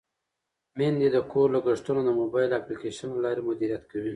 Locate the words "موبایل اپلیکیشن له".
2.19-3.19